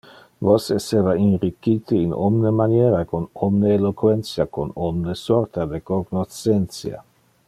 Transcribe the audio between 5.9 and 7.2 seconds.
cognoscentia.